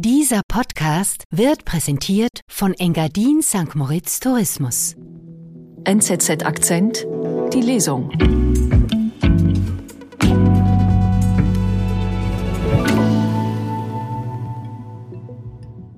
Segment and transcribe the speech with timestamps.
[0.00, 3.74] Dieser Podcast wird präsentiert von Engadin St.
[3.74, 4.94] Moritz Tourismus.
[5.82, 7.04] NZZ Akzent,
[7.52, 8.08] die Lesung.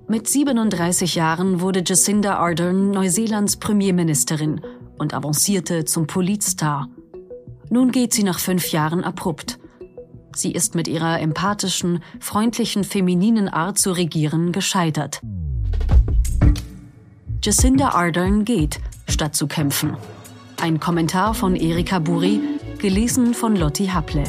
[0.09, 4.63] Mit 37 Jahren wurde Jacinda Ardern Neuseelands Premierministerin
[4.97, 6.89] und avancierte zum Politstar.
[7.69, 9.60] Nun geht sie nach fünf Jahren abrupt.
[10.35, 15.21] Sie ist mit ihrer empathischen, freundlichen, femininen Art zu regieren gescheitert.
[17.43, 19.97] Jacinda Ardern geht, statt zu kämpfen.
[20.61, 22.41] Ein Kommentar von Erika Buri,
[22.79, 24.25] gelesen von Lotti Haple.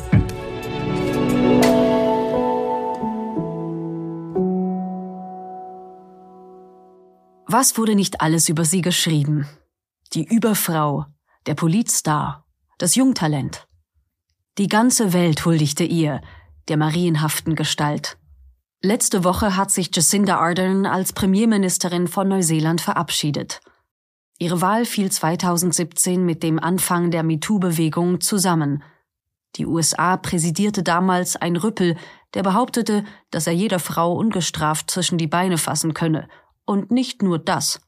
[7.48, 9.46] Was wurde nicht alles über sie geschrieben?
[10.14, 11.06] Die Überfrau,
[11.48, 12.46] der Politstar,
[12.78, 13.68] das Jungtalent.
[14.58, 16.20] Die ganze Welt huldigte ihr,
[16.68, 18.18] der marienhaften Gestalt.
[18.82, 23.62] Letzte Woche hat sich Jacinda Ardern als Premierministerin von Neuseeland verabschiedet.
[24.40, 28.84] Ihre Wahl fiel 2017 mit dem Anfang der MeToo-Bewegung zusammen.
[29.56, 31.96] Die USA präsidierte damals ein Rüppel,
[32.34, 36.28] der behauptete, dass er jeder Frau ungestraft zwischen die Beine fassen könne.
[36.66, 37.80] Und nicht nur das.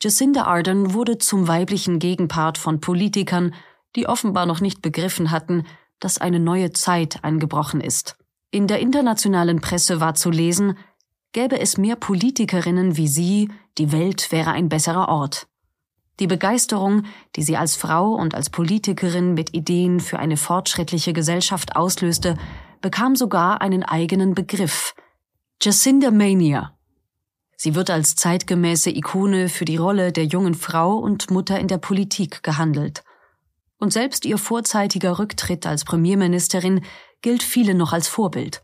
[0.00, 3.54] Jacinda Ardern wurde zum weiblichen Gegenpart von Politikern,
[3.96, 5.64] die offenbar noch nicht begriffen hatten,
[6.00, 8.16] dass eine neue Zeit eingebrochen ist.
[8.50, 10.78] In der internationalen Presse war zu lesen,
[11.32, 15.46] gäbe es mehr Politikerinnen wie sie, die Welt wäre ein besserer Ort.
[16.18, 17.02] Die Begeisterung,
[17.34, 22.38] die sie als Frau und als Politikerin mit Ideen für eine fortschrittliche Gesellschaft auslöste,
[22.80, 24.94] bekam sogar einen eigenen Begriff.
[25.60, 26.72] Jacinda Mania.
[27.58, 31.78] Sie wird als zeitgemäße Ikone für die Rolle der jungen Frau und Mutter in der
[31.78, 33.02] Politik gehandelt
[33.78, 36.82] und selbst ihr vorzeitiger Rücktritt als Premierministerin
[37.22, 38.62] gilt vielen noch als Vorbild.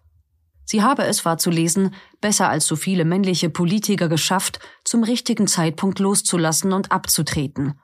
[0.65, 5.47] Sie habe es, war zu lesen, besser als so viele männliche Politiker geschafft, zum richtigen
[5.47, 7.79] Zeitpunkt loszulassen und abzutreten.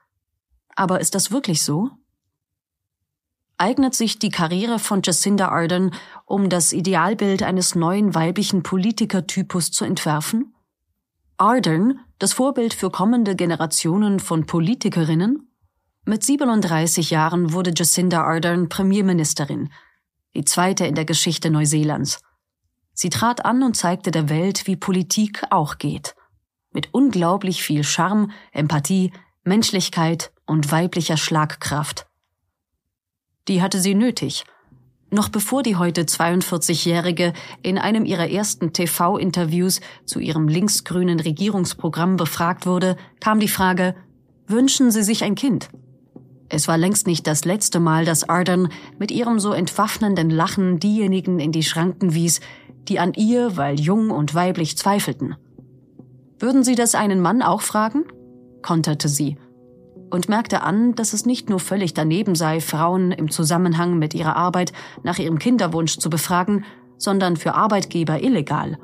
[0.75, 1.91] Aber ist das wirklich so?
[3.57, 5.93] Eignet sich die Karriere von Jacinda Ardern,
[6.25, 10.55] um das Idealbild eines neuen weiblichen Politikertypus zu entwerfen?
[11.37, 15.48] Ardern, das Vorbild für kommende Generationen von Politikerinnen?
[16.09, 19.69] Mit 37 Jahren wurde Jacinda Ardern Premierministerin,
[20.35, 22.23] die zweite in der Geschichte Neuseelands.
[22.95, 26.15] Sie trat an und zeigte der Welt, wie Politik auch geht.
[26.73, 29.13] Mit unglaublich viel Charme, Empathie,
[29.45, 32.07] Menschlichkeit und weiblicher Schlagkraft.
[33.47, 34.45] Die hatte sie nötig.
[35.11, 42.65] Noch bevor die heute 42-Jährige in einem ihrer ersten TV-Interviews zu ihrem linksgrünen Regierungsprogramm befragt
[42.65, 43.95] wurde, kam die Frage,
[44.47, 45.69] wünschen Sie sich ein Kind?
[46.49, 51.41] Es war längst nicht das letzte Mal, dass Arden mit ihrem so entwaffnenden Lachen diejenigen
[51.41, 52.41] in die Schranken wies,
[52.89, 55.37] die an ihr, weil jung und weiblich, zweifelten.
[56.39, 58.05] Würden Sie das einen Mann auch fragen?
[58.63, 59.37] konterte sie
[60.11, 64.37] und merkte an, dass es nicht nur völlig daneben sei, Frauen im Zusammenhang mit ihrer
[64.37, 64.73] Arbeit
[65.03, 66.65] nach ihrem Kinderwunsch zu befragen,
[66.97, 68.79] sondern für Arbeitgeber illegal.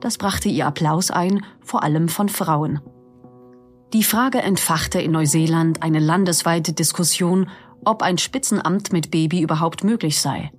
[0.00, 2.80] Das brachte ihr Applaus ein, vor allem von Frauen.
[3.92, 7.50] Die Frage entfachte in Neuseeland eine landesweite Diskussion,
[7.84, 10.50] ob ein Spitzenamt mit Baby überhaupt möglich sei.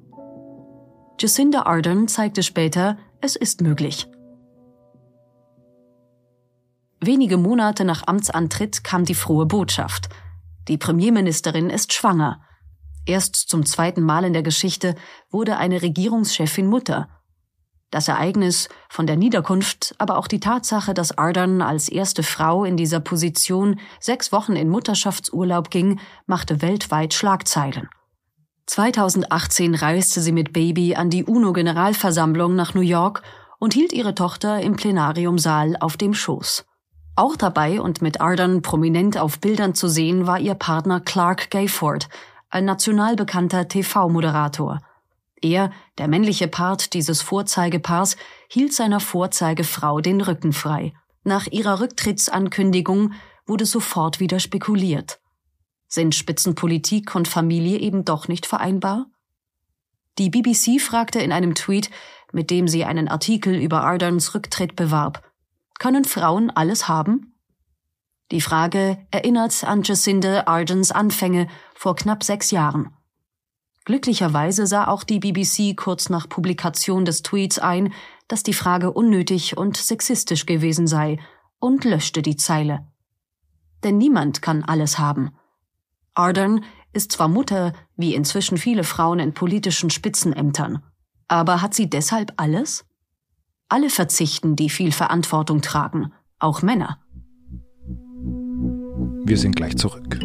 [1.19, 4.07] Jacinda Ardern zeigte später, es ist möglich.
[6.99, 10.09] Wenige Monate nach Amtsantritt kam die frohe Botschaft.
[10.67, 12.39] Die Premierministerin ist schwanger.
[13.05, 14.95] Erst zum zweiten Mal in der Geschichte
[15.31, 17.09] wurde eine Regierungschefin Mutter
[17.93, 22.77] das Ereignis von der Niederkunft, aber auch die Tatsache, dass Ardern als erste Frau in
[22.77, 27.89] dieser Position sechs Wochen in Mutterschaftsurlaub ging, machte weltweit Schlagzeilen.
[28.65, 33.21] 2018 reiste sie mit Baby an die UNO-Generalversammlung nach New York
[33.59, 36.65] und hielt ihre Tochter im Plenariumsaal auf dem Schoß.
[37.15, 42.09] Auch dabei und mit Ardern prominent auf Bildern zu sehen war ihr Partner Clark Gayford,
[42.49, 44.79] ein national bekannter TV-Moderator.
[45.43, 48.15] Er, der männliche Part dieses Vorzeigepaars,
[48.47, 50.93] hielt seiner Vorzeigefrau den Rücken frei.
[51.25, 53.11] Nach ihrer Rücktrittsankündigung
[53.45, 55.19] wurde sofort wieder spekuliert.
[55.89, 59.07] Sind Spitzenpolitik und Familie eben doch nicht vereinbar?
[60.17, 61.89] Die BBC fragte in einem Tweet,
[62.31, 65.29] mit dem sie einen Artikel über Ardens Rücktritt bewarb,
[65.77, 67.35] können Frauen alles haben?
[68.31, 72.95] Die Frage erinnert an Jacinda Ardens Anfänge vor knapp sechs Jahren.
[73.85, 77.93] Glücklicherweise sah auch die BBC kurz nach Publikation des Tweets ein,
[78.27, 81.19] dass die Frage unnötig und sexistisch gewesen sei
[81.59, 82.87] und löschte die Zeile.
[83.83, 85.31] Denn niemand kann alles haben.
[86.13, 86.63] Ardern
[86.93, 90.83] ist zwar Mutter, wie inzwischen viele Frauen in politischen Spitzenämtern,
[91.27, 92.85] aber hat sie deshalb alles?
[93.67, 96.99] Alle verzichten, die viel Verantwortung tragen, auch Männer.
[99.25, 100.22] Wir sind gleich zurück.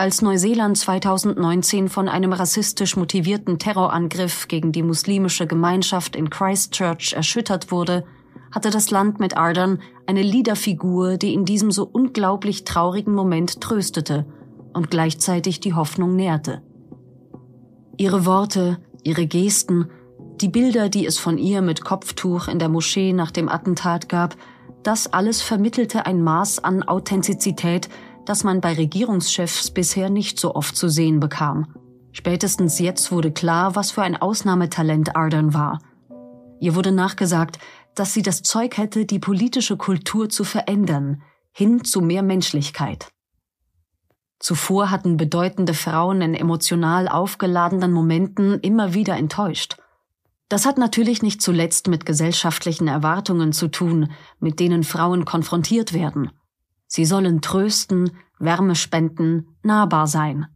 [0.00, 7.70] Als Neuseeland 2019 von einem rassistisch motivierten Terrorangriff gegen die muslimische Gemeinschaft in Christchurch erschüttert
[7.70, 8.06] wurde,
[8.50, 14.24] hatte das Land mit Ardern eine Liederfigur, die in diesem so unglaublich traurigen Moment tröstete
[14.72, 16.62] und gleichzeitig die Hoffnung nährte.
[17.98, 19.90] Ihre Worte, ihre Gesten,
[20.40, 24.34] die Bilder, die es von ihr mit Kopftuch in der Moschee nach dem Attentat gab,
[24.82, 27.90] das alles vermittelte ein Maß an Authentizität,
[28.30, 31.74] das man bei Regierungschefs bisher nicht so oft zu sehen bekam.
[32.12, 35.80] Spätestens jetzt wurde klar, was für ein Ausnahmetalent Ardern war.
[36.60, 37.58] Ihr wurde nachgesagt,
[37.96, 43.08] dass sie das Zeug hätte, die politische Kultur zu verändern, hin zu mehr Menschlichkeit.
[44.38, 49.76] Zuvor hatten bedeutende Frauen in emotional aufgeladenen Momenten immer wieder enttäuscht.
[50.48, 56.30] Das hat natürlich nicht zuletzt mit gesellschaftlichen Erwartungen zu tun, mit denen Frauen konfrontiert werden.
[56.92, 58.10] Sie sollen trösten,
[58.40, 60.46] Wärme spenden, nahbar sein.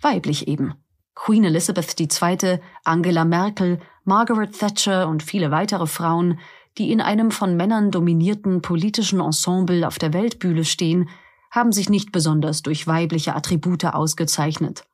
[0.00, 0.74] Weiblich eben.
[1.16, 6.38] Queen Elizabeth II., Angela Merkel, Margaret Thatcher und viele weitere Frauen,
[6.78, 11.08] die in einem von Männern dominierten politischen Ensemble auf der Weltbühne stehen,
[11.50, 14.84] haben sich nicht besonders durch weibliche Attribute ausgezeichnet.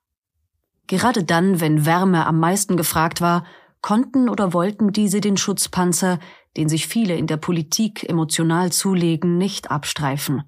[0.87, 3.45] Gerade dann, wenn Wärme am meisten gefragt war,
[3.83, 6.21] konnten oder wollten diese den Schutzpanzer,
[6.57, 10.45] den sich viele in der Politik emotional zulegen, nicht abstreifen.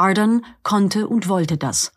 [0.00, 1.92] Arden konnte und wollte das.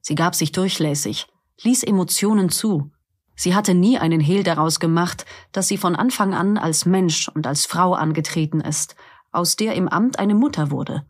[0.00, 1.28] Sie gab sich durchlässig,
[1.62, 2.90] ließ Emotionen zu.
[3.36, 7.46] Sie hatte nie einen Hehl daraus gemacht, dass sie von Anfang an als Mensch und
[7.46, 8.96] als Frau angetreten ist,
[9.30, 11.06] aus der im Amt eine Mutter wurde.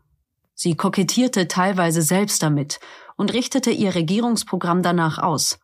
[0.53, 2.79] Sie kokettierte teilweise selbst damit
[3.17, 5.59] und richtete ihr Regierungsprogramm danach aus.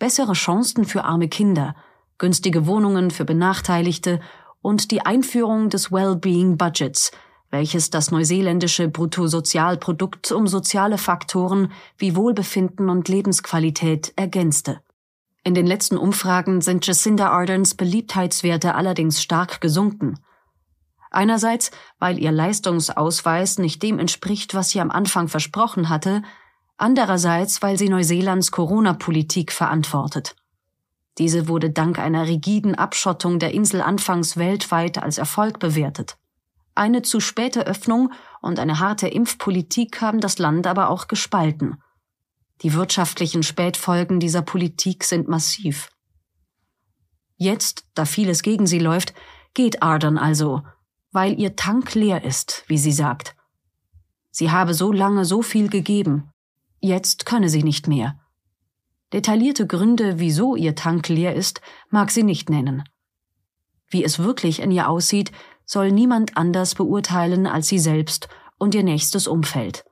[0.00, 1.76] Bessere Chancen für arme Kinder,
[2.18, 4.20] günstige Wohnungen für Benachteiligte
[4.60, 7.12] und die Einführung des Wellbeing Budgets,
[7.54, 14.80] welches das neuseeländische Bruttosozialprodukt um soziale Faktoren wie Wohlbefinden und Lebensqualität ergänzte.
[15.44, 20.18] In den letzten Umfragen sind Jacinda Ardens Beliebtheitswerte allerdings stark gesunken.
[21.12, 21.70] Einerseits,
[22.00, 26.22] weil ihr Leistungsausweis nicht dem entspricht, was sie am Anfang versprochen hatte,
[26.76, 30.34] andererseits, weil sie Neuseelands Corona-Politik verantwortet.
[31.18, 36.16] Diese wurde dank einer rigiden Abschottung der Insel anfangs weltweit als Erfolg bewertet.
[36.74, 41.80] Eine zu späte Öffnung und eine harte Impfpolitik haben das Land aber auch gespalten.
[42.62, 45.90] Die wirtschaftlichen Spätfolgen dieser Politik sind massiv.
[47.36, 49.14] Jetzt, da vieles gegen sie läuft,
[49.54, 50.62] geht Ardern also,
[51.12, 53.36] weil ihr Tank leer ist, wie sie sagt.
[54.30, 56.30] Sie habe so lange so viel gegeben.
[56.80, 58.18] Jetzt könne sie nicht mehr.
[59.12, 62.82] Detaillierte Gründe, wieso ihr Tank leer ist, mag sie nicht nennen.
[63.88, 65.30] Wie es wirklich in ihr aussieht,
[65.64, 68.28] soll niemand anders beurteilen als sie selbst
[68.58, 69.84] und ihr nächstes Umfeld.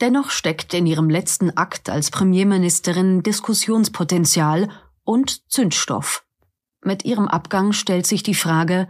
[0.00, 4.68] Dennoch steckt in ihrem letzten Akt als Premierministerin Diskussionspotenzial
[5.04, 6.24] und Zündstoff.
[6.84, 8.88] Mit ihrem Abgang stellt sich die Frage,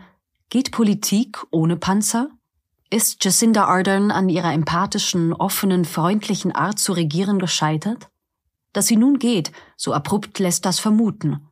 [0.49, 2.31] geht Politik ohne Panzer?
[2.89, 8.09] Ist Jacinda Ardern an ihrer empathischen, offenen, freundlichen Art zu regieren gescheitert?
[8.73, 11.49] Dass sie nun geht, so abrupt lässt das vermuten.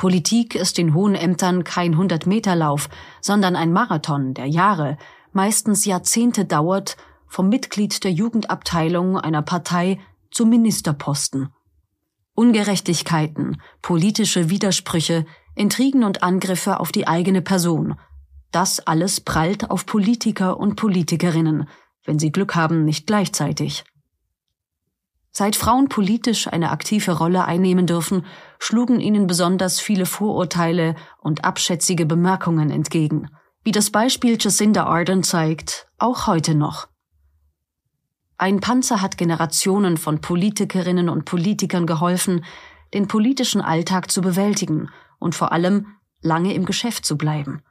[0.00, 2.88] Politik ist in hohen Ämtern kein Hundertmeterlauf,
[3.20, 4.96] sondern ein Marathon, der Jahre,
[5.34, 11.50] meistens Jahrzehnte dauert, vom Mitglied der Jugendabteilung einer Partei zum Ministerposten.
[12.32, 17.96] Ungerechtigkeiten, politische Widersprüche, Intrigen und Angriffe auf die eigene Person.
[18.52, 21.68] Das alles prallt auf Politiker und Politikerinnen,
[22.06, 23.84] wenn sie Glück haben, nicht gleichzeitig.
[25.32, 28.26] Seit Frauen politisch eine aktive Rolle einnehmen dürfen,
[28.58, 33.28] schlugen ihnen besonders viele Vorurteile und abschätzige Bemerkungen entgegen.
[33.62, 36.88] Wie das Beispiel Jacinda Ardern zeigt, auch heute noch.
[38.38, 42.44] Ein Panzer hat Generationen von Politikerinnen und Politikern geholfen,
[42.94, 45.86] den politischen Alltag zu bewältigen und vor allem
[46.22, 47.62] lange im Geschäft zu bleiben.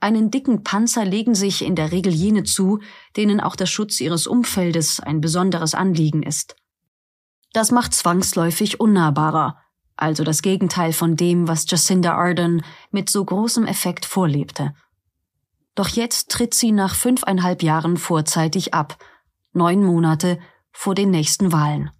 [0.00, 2.80] Einen dicken Panzer legen sich in der Regel jene zu,
[3.16, 6.56] denen auch der Schutz ihres Umfeldes ein besonderes Anliegen ist.
[7.52, 9.58] Das macht zwangsläufig unnahbarer,
[9.96, 14.74] also das Gegenteil von dem, was Jacinda Ardern mit so großem Effekt vorlebte.
[15.74, 18.96] Doch jetzt tritt sie nach fünfeinhalb Jahren vorzeitig ab,
[19.52, 20.38] neun Monate
[20.70, 21.90] vor den nächsten Wahlen.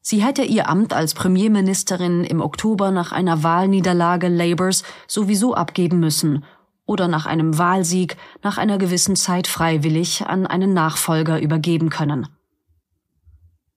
[0.00, 6.44] Sie hätte ihr Amt als Premierministerin im Oktober nach einer Wahlniederlage Labours sowieso abgeben müssen
[6.84, 12.28] oder nach einem Wahlsieg nach einer gewissen Zeit freiwillig an einen Nachfolger übergeben können.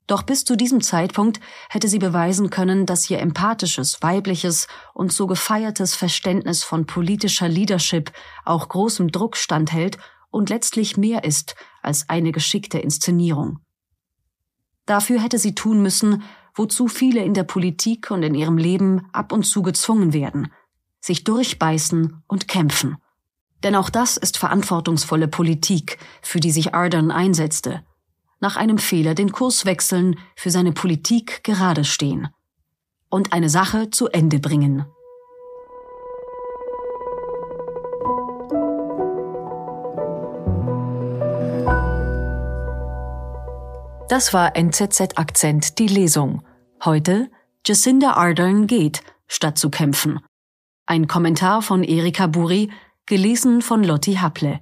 [0.08, 5.26] Doch bis zu diesem Zeitpunkt hätte sie beweisen können, dass ihr empathisches, weibliches und so
[5.26, 8.12] gefeiertes Verständnis von politischer Leadership
[8.44, 9.98] auch großem Druck standhält
[10.30, 13.60] und letztlich mehr ist als eine geschickte Inszenierung.
[14.86, 19.32] Dafür hätte sie tun müssen, wozu viele in der Politik und in ihrem Leben ab
[19.32, 20.52] und zu gezwungen werden,
[21.02, 22.98] sich durchbeißen und kämpfen.
[23.64, 27.84] Denn auch das ist verantwortungsvolle Politik, für die sich Ardern einsetzte.
[28.40, 32.28] Nach einem Fehler den Kurs wechseln, für seine Politik gerade stehen.
[33.10, 34.86] Und eine Sache zu Ende bringen.
[44.08, 46.44] Das war NZZ Akzent die Lesung.
[46.84, 47.32] Heute
[47.66, 50.20] Jacinda Ardern geht, statt zu kämpfen.
[50.86, 52.72] Ein Kommentar von Erika Buri,
[53.08, 54.60] gelesen von Lotti Haple.